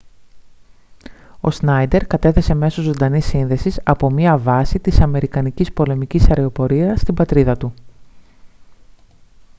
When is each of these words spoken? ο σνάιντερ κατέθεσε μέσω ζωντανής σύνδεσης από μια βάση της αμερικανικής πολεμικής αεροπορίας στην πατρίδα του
ο 1.41 1.51
σνάιντερ 1.51 2.07
κατέθεσε 2.07 2.53
μέσω 2.53 2.81
ζωντανής 2.81 3.25
σύνδεσης 3.25 3.79
από 3.83 4.09
μια 4.11 4.37
βάση 4.37 4.79
της 4.79 4.99
αμερικανικής 4.99 5.73
πολεμικής 5.73 6.29
αεροπορίας 6.29 6.99
στην 6.99 7.13
πατρίδα 7.13 7.57
του 7.57 7.73